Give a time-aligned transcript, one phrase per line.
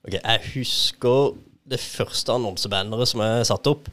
[0.00, 1.34] Ok, Jeg husker
[1.68, 3.88] det første annonsebanneret som jeg satte opp.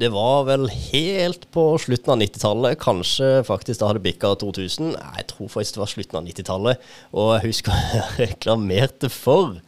[0.00, 2.78] Det var vel helt på slutten av 90-tallet.
[2.80, 4.94] Kanskje faktisk da hadde bikka 2000.
[4.96, 6.86] Jeg tror faktisk det var slutten av 90-tallet.
[7.12, 9.58] Og jeg husker jeg reklamerte for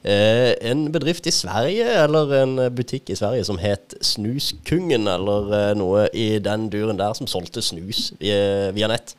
[0.00, 5.74] eh, en bedrift i Sverige, eller en butikk i Sverige, som het Snuskungen, eller eh,
[5.76, 9.12] noe i den duren der, som solgte snus via, via nett.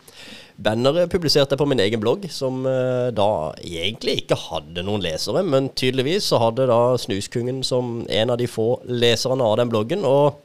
[0.55, 3.27] Banneret publiserte jeg på min egen blogg, som eh, da
[3.59, 8.47] egentlig ikke hadde noen lesere, men tydeligvis så hadde da Snuskungen som en av de
[8.47, 10.07] få leserne av den bloggen.
[10.07, 10.39] og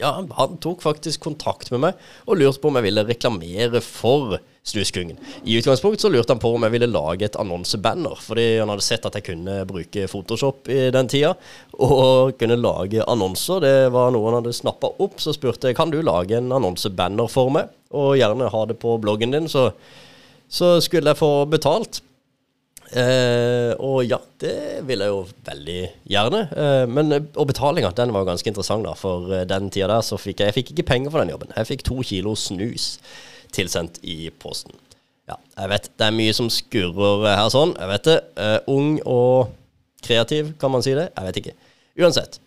[0.00, 4.38] ja, han tok faktisk kontakt med meg og lurte på om jeg ville reklamere for
[4.62, 5.16] Snuskungen.
[5.44, 8.84] I utgangspunkt så lurte han på om jeg ville lage et annonsebanner, fordi han hadde
[8.84, 11.32] sett at jeg kunne bruke Photoshop i den tida,
[11.80, 13.64] og kunne lage annonser.
[13.64, 17.32] Det var noe han hadde snappa opp, så spurte jeg kan du lage en annonsebanner
[17.32, 19.70] for meg, og gjerne ha det på bloggen din, så,
[20.52, 22.02] så skulle jeg få betalt.
[22.90, 26.44] Eh, og ja, det vil jeg jo veldig gjerne.
[26.50, 28.96] Eh, men, og betalinga den var ganske interessant, da.
[28.98, 31.54] For eh, den tida der så fikk jeg, jeg fikk ikke penger for den jobben.
[31.56, 32.96] Jeg fikk to kilo snus
[33.54, 34.74] tilsendt i posten.
[35.30, 37.76] Ja, jeg vet det er mye som skurrer her sånn.
[37.78, 38.18] Jeg vet det.
[38.34, 39.52] Uh, ung og
[40.02, 41.10] kreativ, kan man si det?
[41.14, 41.56] Jeg vet ikke.
[42.00, 42.40] Uansett.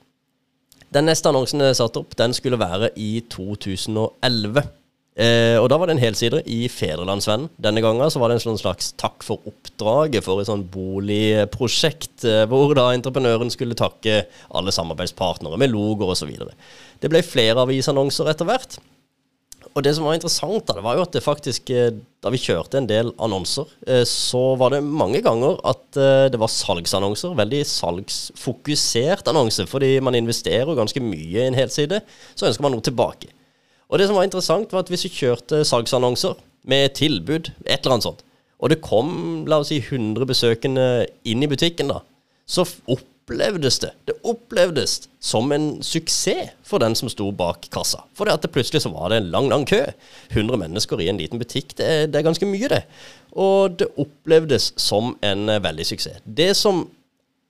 [0.93, 4.65] Den neste annonsen jeg satte opp, den skulle være i 2011.
[5.13, 7.51] Eh, og da var det en helside i Fedrelandsvennen.
[7.61, 12.25] Denne gangen så var det en sånn slags takk for oppdraget for et sånn boligprosjekt,
[12.25, 16.33] eh, hvor da entreprenøren skulle takke alle samarbeidspartnere med logoer osv.
[17.01, 18.79] Det ble flere avisannonser etter hvert.
[19.73, 22.41] Og det som var interessant, da, det var jo at det faktisk, eh, da vi
[22.41, 27.33] kjørte en del annonser, eh, så var det mange ganger at eh, det var salgsannonser.
[27.39, 32.03] Veldig salgsfokusert annonse, fordi man investerer ganske mye i en helside.
[32.35, 33.31] Så ønsker man noe tilbake.
[33.89, 36.37] Og det som var interessant, var at hvis vi kjørte salgsannonser
[36.69, 38.23] med tilbud, et eller annet sånt,
[38.63, 40.85] og det kom la oss si 100 besøkende
[41.27, 41.99] inn i butikken, da,
[42.47, 42.63] så
[43.23, 48.03] opplevdes det det opplevdes som en suksess for den som sto bak kassa.
[48.15, 49.79] For det at det plutselig så var det en lang, lang kø.
[50.31, 52.83] 100 mennesker i en liten butikk, det, det er ganske mye, det.
[53.31, 56.19] Og det opplevdes som en uh, veldig suksess.
[56.25, 56.83] Det som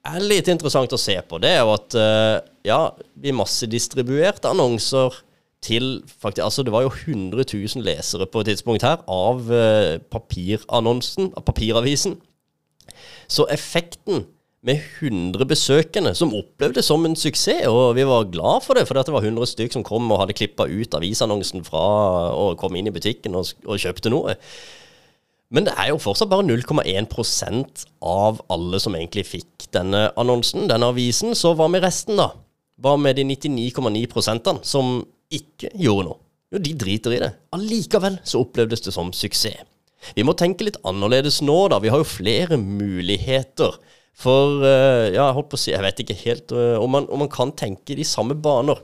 [0.05, 2.81] er litt interessant å se på, det er jo at uh, ja,
[3.15, 5.23] vi massedistribuerte annonser
[5.63, 9.95] til faktisk, altså Det var jo 100 000 lesere på et tidspunkt her av eh,
[10.11, 12.17] papirannonsen, av papiravisen.
[13.31, 14.25] Så effekten
[14.63, 18.85] med 100 besøkende, som opplevde det som en suksess, og vi var glad for det,
[18.87, 21.83] for det var 100 stykker som kom og hadde klippa ut avisannonsen fra
[22.31, 24.37] og kom inn i butikken og, og kjøpte noe.
[25.53, 30.89] Men det er jo fortsatt bare 0,1% av alle som egentlig fikk denne annonsen, denne
[30.89, 31.35] avisen.
[31.37, 32.31] Så hva med resten, da?
[32.81, 34.95] Hva med de 99,9% som
[35.33, 36.19] ikke gjorde noe.
[36.53, 37.29] Jo, de driter i det.
[37.53, 39.61] Allikevel så opplevdes det som suksess.
[40.17, 41.79] Vi må tenke litt annerledes nå, da.
[41.79, 43.77] Vi har jo flere muligheter.
[44.13, 47.09] For uh, ja, jeg holdt på å si, jeg vet ikke helt uh, om, man,
[47.09, 48.81] om man kan tenke de samme baner.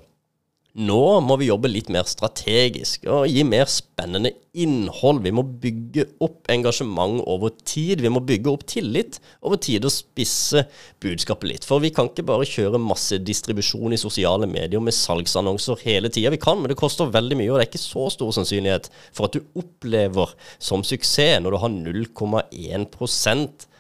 [0.80, 5.24] Nå må vi jobbe litt mer strategisk og gi mer spennende innhold.
[5.26, 8.04] Vi må bygge opp engasjement over tid.
[8.06, 10.64] Vi må bygge opp tillit over tid og spisse
[11.02, 11.66] budskapet litt.
[11.68, 16.32] For vi kan ikke bare kjøre masse distribusjon i sosiale medier med salgsannonser hele tida.
[16.32, 19.26] Vi kan, men det koster veldig mye, og det er ikke så stor sannsynlighet for
[19.26, 22.88] at du opplever som suksess når du har 0,1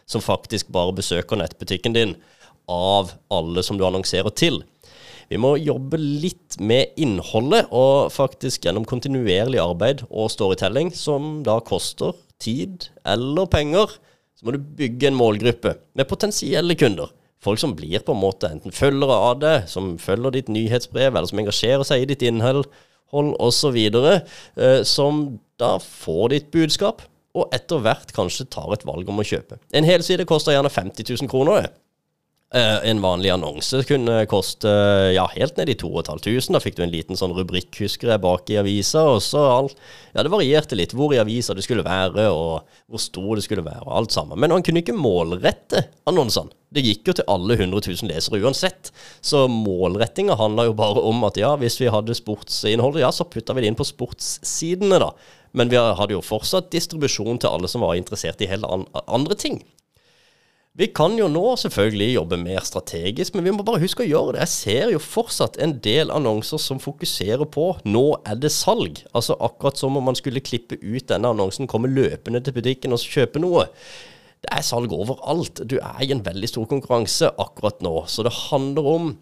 [0.09, 2.15] som faktisk bare besøker nettbutikken din
[2.69, 4.61] av alle som du annonserer til.
[5.29, 11.59] Vi må jobbe litt med innholdet, og faktisk gjennom kontinuerlig arbeid og storytelling, som da
[11.61, 13.93] koster tid eller penger,
[14.39, 17.11] så må du bygge en målgruppe med potensielle kunder.
[17.43, 21.29] Folk som blir på en måte enten følgere av det, som følger ditt nyhetsbrev, eller
[21.29, 22.65] som engasjerer seg i ditt innhold
[23.13, 25.21] osv., eh, som
[25.59, 27.05] da får ditt budskap,
[27.37, 29.59] og etter hvert kanskje tar et valg om å kjøpe.
[29.75, 31.61] En helside koster gjerne 50 000 kroner.
[31.61, 31.73] det.
[32.49, 34.71] Uh, en vanlig annonse kunne koste
[35.13, 36.47] ja, helt ned i 2500.
[36.55, 39.03] Da fikk du en liten sånn rubrikk, husker jeg, bak i avisa.
[39.13, 39.75] Og så alt
[40.15, 43.67] Ja, det varierte litt hvor i avisa det skulle være, og hvor stor det skulle
[43.67, 44.41] være, og alt sammen.
[44.41, 46.55] Men han kunne ikke målrette annonsene.
[46.73, 48.89] Det gikk jo til alle 100 000 lesere uansett.
[49.21, 53.53] Så målrettinga handla jo bare om at ja, hvis vi hadde sportsinnholdet, ja, så putta
[53.53, 55.13] vi det inn på sportssidene, da.
[55.53, 58.65] Men vi hadde jo fortsatt distribusjon til alle som var interessert i hele
[59.05, 59.61] andre ting.
[60.77, 64.35] Vi kan jo nå selvfølgelig jobbe mer strategisk, men vi må bare huske å gjøre
[64.35, 64.43] det.
[64.45, 69.01] Jeg ser jo fortsatt en del annonser som fokuserer på 'nå er det salg'.
[69.13, 72.99] Altså akkurat som om man skulle klippe ut denne annonsen, komme løpende til butikken og
[72.99, 73.65] kjøpe noe.
[74.39, 75.67] Det er salg overalt.
[75.67, 78.05] Du er i en veldig stor konkurranse akkurat nå.
[78.07, 79.17] Så det handler om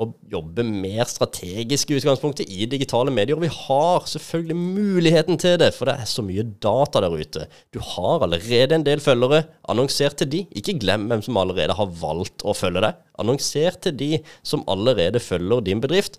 [0.00, 3.36] å jobbe mer strategisk i utgangspunktet i digitale medier.
[3.36, 7.46] Og vi har selvfølgelig muligheten til det, for det er så mye data der ute.
[7.74, 9.44] Du har allerede en del følgere.
[9.68, 10.42] Annonser til de.
[10.58, 13.00] Ikke glem hvem som allerede har valgt å følge deg.
[13.20, 16.18] Annonser til de som allerede følger din bedrift.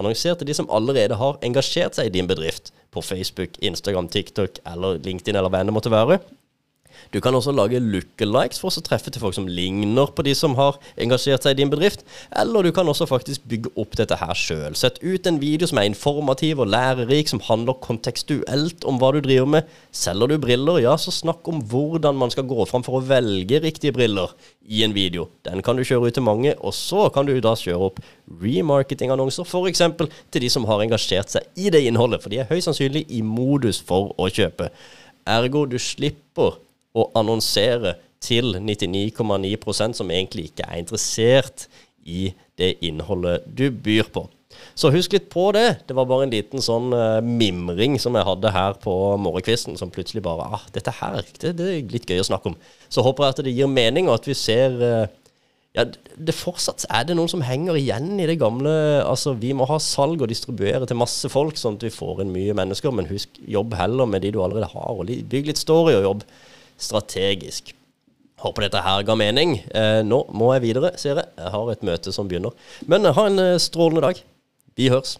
[0.00, 4.62] Annonser til de som allerede har engasjert seg i din bedrift på Facebook, Instagram, TikTok
[4.66, 6.22] eller LinkedIn eller hva enn det måtte være.
[7.10, 10.54] Du kan også lage lookalikes for å treffe til folk som ligner på de som
[10.58, 12.04] har engasjert seg i din bedrift.
[12.36, 14.76] Eller du kan også faktisk bygge opp dette her sjøl.
[14.78, 19.20] Sett ut en video som er informativ og lærerik, som handler kontekstuelt om hva du
[19.24, 19.74] driver med.
[19.96, 23.62] Selger du briller, ja, så snakk om hvordan man skal gå fram for å velge
[23.64, 24.32] riktige briller
[24.70, 25.26] i en video.
[25.46, 28.00] Den kan du kjøre ut til mange, og så kan du da kjøre opp
[28.40, 29.82] remarketing-annonser, f.eks.
[30.30, 33.22] til de som har engasjert seg i det innholdet, for de er høyst sannsynlig i
[33.26, 34.70] modus for å kjøpe.
[35.28, 36.60] Ergo du slipper
[36.96, 41.68] å annonsere til 99,9% som egentlig ikke er interessert
[42.04, 44.26] i det innholdet du byr på.
[44.74, 45.82] Så husk litt på det.
[45.88, 48.92] Det var bare en liten sånn uh, mimring som jeg hadde her på
[49.22, 52.58] morgenkvisten, som plutselig bare ah, dette her, det, det, er litt gøy å snakke om.
[52.92, 55.06] Så håper jeg at det gir mening, og at vi ser uh,
[55.76, 58.72] ja, det fortsatt er det noen som henger igjen i det gamle.
[59.06, 62.34] Altså, vi må ha salg og distribuere til masse folk, sånn at vi får inn
[62.34, 62.94] mye mennesker.
[62.94, 66.26] Men husk, jobb heller med de du allerede har, og bygg litt story og jobb
[66.80, 67.74] strategisk.
[68.40, 69.58] Håper dette her ga mening.
[69.76, 71.28] Eh, nå må jeg videre, ser jeg.
[71.36, 72.56] Jeg har et møte som begynner.
[72.88, 74.22] Men ha en eh, strålende dag.
[74.80, 75.18] Vi høres.